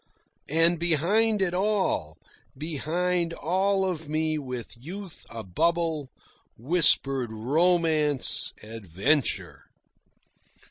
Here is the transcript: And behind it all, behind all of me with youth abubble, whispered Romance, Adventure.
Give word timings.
And 0.49 0.79
behind 0.79 1.43
it 1.43 1.53
all, 1.53 2.17
behind 2.57 3.33
all 3.33 3.85
of 3.87 4.09
me 4.09 4.39
with 4.39 4.75
youth 4.75 5.27
abubble, 5.29 6.07
whispered 6.57 7.31
Romance, 7.31 8.51
Adventure. 8.63 9.65